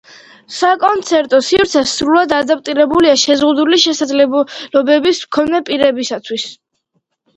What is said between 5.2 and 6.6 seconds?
მქონე პირებისათვის.